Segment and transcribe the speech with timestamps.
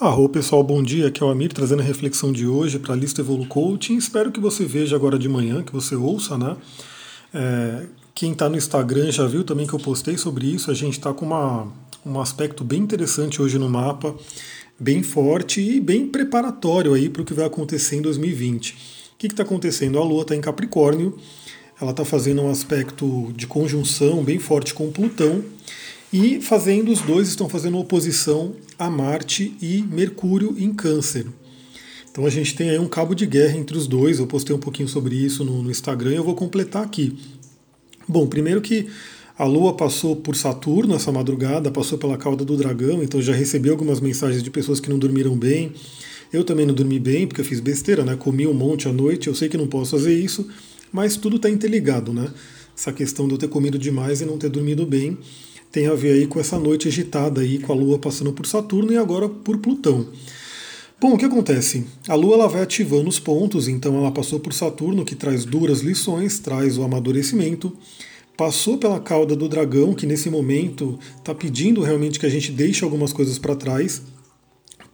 [0.00, 1.06] Arro pessoal, bom dia.
[1.06, 3.96] Aqui é o Amir trazendo a reflexão de hoje para a lista Evolu Coaching.
[3.96, 6.56] Espero que você veja agora de manhã, que você ouça, né?
[7.32, 10.68] É, quem está no Instagram já viu também que eu postei sobre isso.
[10.68, 11.68] A gente está com uma,
[12.04, 14.12] um aspecto bem interessante hoje no mapa,
[14.80, 18.72] bem forte e bem preparatório aí para o que vai acontecer em 2020.
[18.72, 18.76] O
[19.16, 20.00] que está acontecendo?
[20.00, 21.16] A Lua está em Capricórnio,
[21.80, 25.44] ela está fazendo um aspecto de conjunção bem forte com Plutão
[26.16, 31.26] e fazendo, os dois estão fazendo oposição a Marte e Mercúrio em Câncer.
[32.08, 34.20] Então a gente tem aí um cabo de guerra entre os dois.
[34.20, 37.18] Eu postei um pouquinho sobre isso no, no Instagram e eu vou completar aqui.
[38.06, 38.86] Bom, primeiro que
[39.36, 43.68] a Lua passou por Saturno essa madrugada, passou pela cauda do dragão, então já recebi
[43.68, 45.72] algumas mensagens de pessoas que não dormiram bem.
[46.32, 48.14] Eu também não dormi bem, porque eu fiz besteira, né?
[48.14, 50.46] Comi um monte à noite, eu sei que não posso fazer isso,
[50.92, 52.30] mas tudo está interligado, né?
[52.76, 55.18] Essa questão de eu ter comido demais e não ter dormido bem
[55.74, 58.92] tem a ver aí com essa noite agitada aí, com a Lua passando por Saturno
[58.92, 60.06] e agora por Plutão.
[61.00, 61.84] Bom, o que acontece?
[62.06, 65.80] A Lua ela vai ativando os pontos, então ela passou por Saturno, que traz duras
[65.80, 67.76] lições, traz o amadurecimento,
[68.36, 72.84] passou pela cauda do dragão, que nesse momento está pedindo realmente que a gente deixe
[72.84, 74.00] algumas coisas para trás,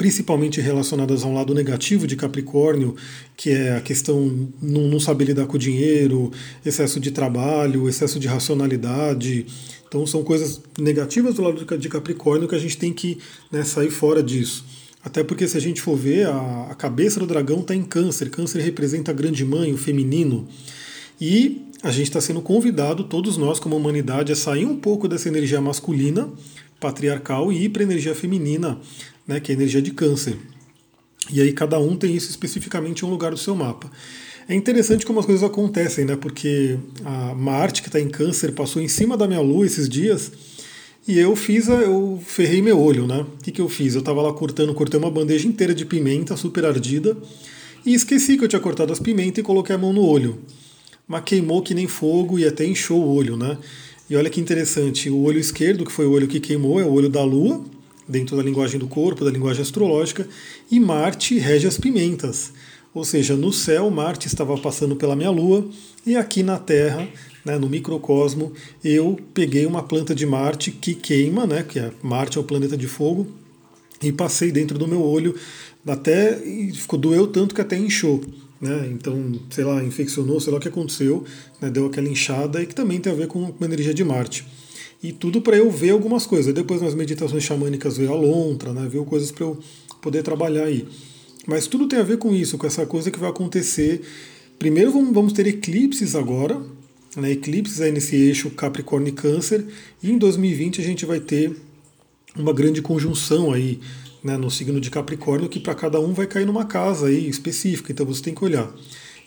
[0.00, 2.96] principalmente relacionadas a um lado negativo de Capricórnio,
[3.36, 6.32] que é a questão não, não saber lidar com o dinheiro,
[6.64, 9.44] excesso de trabalho, excesso de racionalidade.
[9.86, 13.18] Então são coisas negativas do lado de Capricórnio que a gente tem que
[13.52, 14.64] né, sair fora disso.
[15.04, 18.30] Até porque se a gente for ver, a, a cabeça do dragão está em câncer.
[18.30, 20.48] Câncer representa a grande mãe, o feminino.
[21.20, 25.28] E a gente está sendo convidado, todos nós como humanidade, a sair um pouco dessa
[25.28, 26.28] energia masculina,
[26.78, 28.78] patriarcal, e ir para a energia feminina,
[29.26, 30.36] né, que é a energia de câncer.
[31.32, 33.90] E aí cada um tem isso especificamente em um lugar do seu mapa.
[34.48, 36.16] É interessante como as coisas acontecem, né?
[36.16, 40.32] Porque a Marte, que está em câncer, passou em cima da minha lua esses dias
[41.06, 43.20] e eu fiz, a, eu ferrei meu olho, né?
[43.20, 43.94] O que, que eu fiz?
[43.94, 47.16] Eu estava lá cortando, cortei uma bandeja inteira de pimenta super ardida
[47.86, 50.40] e esqueci que eu tinha cortado as pimentas e coloquei a mão no olho.
[51.10, 53.58] Mas queimou que nem fogo e até inchou o olho, né?
[54.08, 56.92] E olha que interessante, o olho esquerdo, que foi o olho que queimou, é o
[56.92, 57.64] olho da lua,
[58.06, 60.28] dentro da linguagem do corpo, da linguagem astrológica,
[60.70, 62.52] e Marte rege as pimentas.
[62.94, 65.68] Ou seja, no céu, Marte estava passando pela minha Lua,
[66.06, 67.08] e aqui na Terra,
[67.44, 68.52] né, no microcosmo,
[68.84, 72.76] eu peguei uma planta de Marte que queima, né, que é, Marte é o planeta
[72.76, 73.26] de fogo,
[74.00, 75.34] e passei dentro do meu olho,
[75.84, 76.36] até
[76.72, 78.20] ficou doeu tanto que até inchou.
[78.60, 78.90] Né?
[78.92, 81.24] Então, sei lá, infeccionou, sei lá o que aconteceu,
[81.60, 81.70] né?
[81.70, 84.44] deu aquela inchada e que também tem a ver com, a energia de Marte
[85.02, 86.52] e tudo para eu ver algumas coisas.
[86.52, 89.58] Depois nas meditações xamânicas veio a lontra, né, veio coisas para eu
[90.00, 90.86] poder trabalhar aí.
[91.46, 94.02] Mas tudo tem a ver com isso, com essa coisa que vai acontecer.
[94.58, 96.60] Primeiro vamos ter eclipses agora,
[97.16, 99.64] né, eclipses aí nesse eixo Capricórnio e Câncer,
[100.02, 101.56] e em 2020 a gente vai ter
[102.36, 103.80] uma grande conjunção aí
[104.22, 107.92] né, no signo de Capricórnio, que para cada um vai cair numa casa aí específica,
[107.92, 108.72] então você tem que olhar.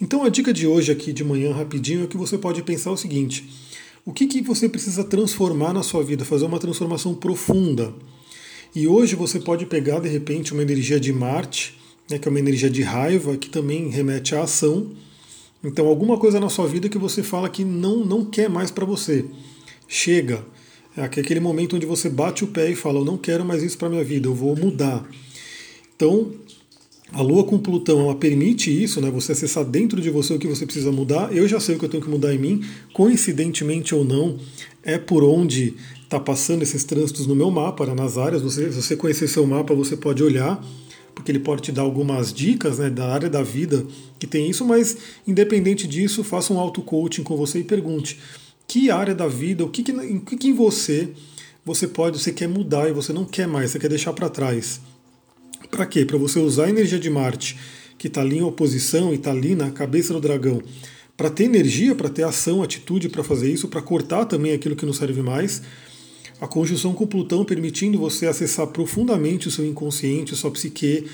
[0.00, 2.96] Então a dica de hoje aqui de manhã rapidinho é que você pode pensar o
[2.96, 3.48] seguinte:
[4.04, 7.94] o que, que você precisa transformar na sua vida, fazer uma transformação profunda.
[8.74, 11.78] E hoje você pode pegar de repente uma energia de Marte,
[12.10, 14.90] né, que é uma energia de raiva, que também remete à ação.
[15.62, 18.84] Então, alguma coisa na sua vida que você fala que não, não quer mais para
[18.84, 19.24] você.
[19.86, 20.44] Chega.
[20.96, 23.78] É aquele momento onde você bate o pé e fala: Eu não quero mais isso
[23.78, 25.08] para minha vida, eu vou mudar.
[25.96, 26.32] Então,
[27.12, 29.10] a Lua com Plutão, ela permite isso, né?
[29.10, 31.34] Você acessar dentro de você o que você precisa mudar.
[31.34, 34.38] Eu já sei o que eu tenho que mudar em mim, coincidentemente ou não,
[34.82, 37.94] é por onde está passando esses trânsitos no meu mapa, né?
[37.94, 38.42] nas áreas.
[38.42, 40.62] Você, se você conhecer seu mapa, você pode olhar,
[41.14, 43.86] porque ele pode te dar algumas dicas né, da área da vida
[44.18, 48.18] que tem isso, mas independente disso, faça um auto-coaching com você e pergunte
[48.72, 51.10] que área da vida, o que, que, em que em você
[51.62, 54.80] você pode, você quer mudar e você não quer mais, você quer deixar para trás.
[55.70, 56.06] Para quê?
[56.06, 57.58] Para você usar a energia de Marte,
[57.98, 60.62] que está ali em oposição e está ali na cabeça do dragão,
[61.18, 64.86] para ter energia, para ter ação, atitude para fazer isso, para cortar também aquilo que
[64.86, 65.60] não serve mais.
[66.40, 71.04] A conjunção com Plutão permitindo você acessar profundamente o seu inconsciente, a sua psique,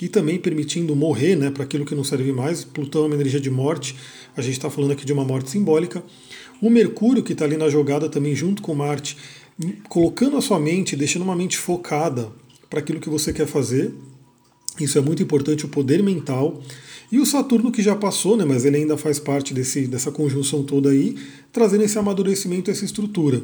[0.00, 2.64] e também permitindo morrer né, para aquilo que não serve mais.
[2.64, 3.96] Plutão é uma energia de morte,
[4.36, 6.02] a gente está falando aqui de uma morte simbólica.
[6.60, 9.16] O Mercúrio, que está ali na jogada também junto com Marte,
[9.88, 12.30] colocando a sua mente, deixando uma mente focada
[12.68, 13.92] para aquilo que você quer fazer.
[14.78, 16.62] Isso é muito importante, o poder mental.
[17.10, 20.62] E o Saturno que já passou, né, mas ele ainda faz parte desse, dessa conjunção
[20.62, 21.16] toda aí,
[21.52, 23.42] trazendo esse amadurecimento, essa estrutura.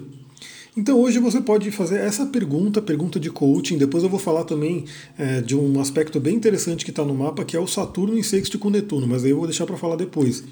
[0.74, 3.76] Então hoje você pode fazer essa pergunta, pergunta de coaching.
[3.76, 4.86] Depois eu vou falar também
[5.19, 8.22] é, de um aspecto bem interessante que está no mapa, que é o Saturno em
[8.22, 10.42] sexto com Netuno, mas aí eu vou deixar para falar depois.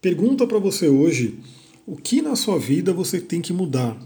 [0.00, 1.38] Pergunta para você hoje
[1.86, 3.98] o que na sua vida você tem que mudar,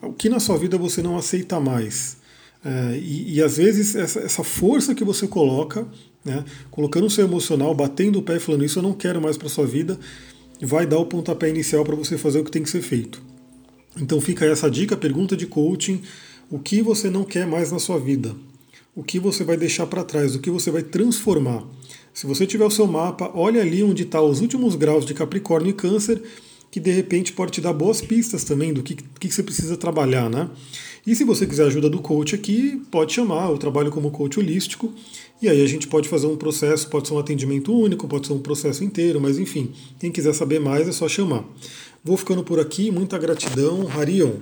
[0.00, 2.16] o que na sua vida você não aceita mais
[2.64, 5.84] É, e, e, às vezes essa, essa, força que você coloca,
[6.24, 9.36] né, colocando o seu emocional, batendo o pé e falando isso eu não quero mais
[9.36, 9.98] para sua vida,
[10.60, 13.31] vai dar o pontapé inicial para você fazer o que tem que ser feito.
[13.96, 16.02] Então fica essa dica, pergunta de coaching:
[16.50, 18.34] o que você não quer mais na sua vida?
[18.94, 20.34] O que você vai deixar para trás?
[20.34, 21.64] O que você vai transformar?
[22.12, 25.70] Se você tiver o seu mapa, olha ali onde está os últimos graus de Capricórnio
[25.70, 26.22] e Câncer,
[26.70, 30.28] que de repente pode te dar boas pistas também do que, que você precisa trabalhar,
[30.28, 30.50] né?
[31.06, 34.92] E se você quiser ajuda do coach aqui, pode chamar, eu trabalho como coach holístico,
[35.40, 38.32] e aí a gente pode fazer um processo, pode ser um atendimento único, pode ser
[38.34, 41.44] um processo inteiro, mas enfim, quem quiser saber mais é só chamar.
[42.04, 44.32] Vou ficando por aqui, muita gratidão, Harion.